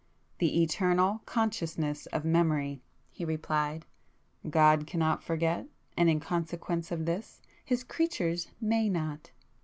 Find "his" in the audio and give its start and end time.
7.63-7.83